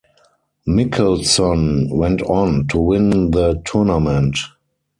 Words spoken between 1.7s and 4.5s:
went on to win the tournament.